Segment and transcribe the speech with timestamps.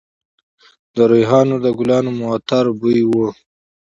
[0.95, 3.11] د ریحانو د ګلانو معطر بوی و